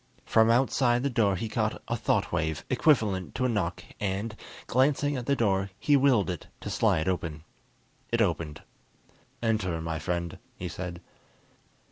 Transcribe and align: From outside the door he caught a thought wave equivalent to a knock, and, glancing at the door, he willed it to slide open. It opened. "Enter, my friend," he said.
From 0.25 0.49
outside 0.49 1.03
the 1.03 1.11
door 1.11 1.35
he 1.35 1.47
caught 1.47 1.79
a 1.87 1.95
thought 1.95 2.31
wave 2.31 2.65
equivalent 2.71 3.35
to 3.35 3.45
a 3.45 3.49
knock, 3.49 3.83
and, 3.99 4.35
glancing 4.65 5.15
at 5.15 5.27
the 5.27 5.35
door, 5.35 5.69
he 5.79 5.95
willed 5.95 6.31
it 6.31 6.47
to 6.61 6.71
slide 6.71 7.07
open. 7.07 7.43
It 8.11 8.19
opened. 8.19 8.63
"Enter, 9.43 9.79
my 9.79 9.99
friend," 9.99 10.39
he 10.55 10.67
said. 10.67 11.01